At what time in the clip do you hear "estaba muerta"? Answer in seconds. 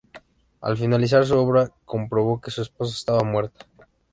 2.95-3.67